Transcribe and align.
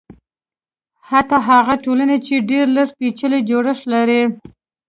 حتی 1.09 1.37
هغه 1.49 1.73
ټولنې 1.83 2.17
چې 2.25 2.35
ډېر 2.49 2.65
لږ 2.77 2.89
پېچلی 2.99 3.39
جوړښت 3.49 3.83
لري. 3.93 4.21